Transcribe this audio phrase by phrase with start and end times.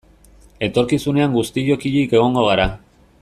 [0.67, 2.67] Etorkizunean guztiok hilik egongo gara.